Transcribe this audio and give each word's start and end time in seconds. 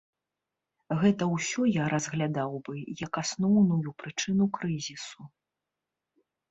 Гэта 1.03 1.27
ўсё 1.33 1.61
я 1.71 1.85
разглядаў 1.93 2.51
бы, 2.69 2.73
як 3.05 3.13
асноўную 3.25 3.89
прычыну 4.05 4.45
крызісу. 4.59 5.33